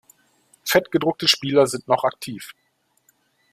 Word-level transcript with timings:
Fett 0.63 0.89
gedruckte 0.89 1.27
Spieler 1.27 1.67
sind 1.67 1.87
noch 1.87 2.03
aktiv. 2.03 2.55